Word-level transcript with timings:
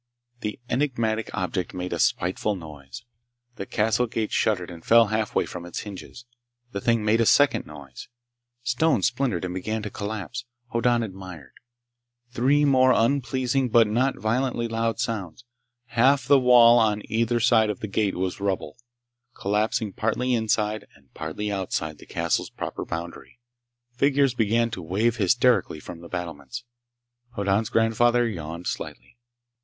The 0.39 0.59
enigmatic 0.67 1.29
object 1.35 1.75
made 1.75 1.93
a 1.93 1.99
spiteful 1.99 2.55
noise. 2.55 3.03
The 3.57 3.67
castle 3.67 4.07
gate 4.07 4.31
shuddered 4.31 4.71
and 4.71 4.83
fell 4.83 5.09
halfway 5.09 5.45
from 5.45 5.63
its 5.63 5.81
hinges. 5.81 6.25
The 6.71 6.81
thing 6.81 7.05
made 7.05 7.21
a 7.21 7.25
second 7.27 7.67
noise. 7.67 8.07
Stones 8.63 9.05
splintered 9.05 9.45
and 9.45 9.53
began 9.53 9.83
to 9.83 9.91
collapse. 9.91 10.45
Hoddan 10.73 11.03
admired. 11.03 11.51
Three 12.31 12.65
more 12.65 12.91
unpleasing 12.93 13.69
but 13.69 13.85
not 13.85 14.17
violently 14.17 14.67
loud 14.67 14.99
sounds. 14.99 15.45
Half 15.89 16.25
the 16.25 16.39
wall 16.39 16.79
on 16.79 17.03
either 17.05 17.39
side 17.39 17.69
of 17.69 17.81
the 17.81 17.87
gate 17.87 18.15
was 18.15 18.39
rubble, 18.39 18.77
collapsing 19.35 19.93
partly 19.93 20.33
inside 20.33 20.87
and 20.95 21.13
partly 21.13 21.51
outside 21.51 21.99
the 21.99 22.07
castle's 22.07 22.49
proper 22.49 22.85
boundary. 22.85 23.39
Figures 23.91 24.33
began 24.33 24.71
to 24.71 24.81
wave 24.81 25.17
hysterically 25.17 25.79
from 25.79 26.01
the 26.01 26.09
battlements. 26.09 26.63
Hoddan's 27.35 27.69
grandfather 27.69 28.27
yawned 28.27 28.65
slightly. 28.65 29.19